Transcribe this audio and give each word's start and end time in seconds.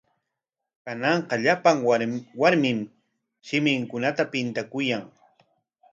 Kanan 0.85 1.19
llapan 1.43 1.77
warmim 2.41 2.77
shiminkunata 3.45 4.23
pintakuyan. 4.31 5.03